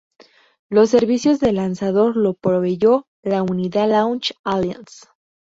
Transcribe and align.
Los 0.67 0.89
servicios 0.89 1.39
de 1.39 1.51
lanzador 1.51 2.17
lo 2.17 2.33
proveyó 2.33 3.05
la 3.21 3.43
United 3.43 3.87
Launch 3.87 4.33
Alliance. 4.43 5.05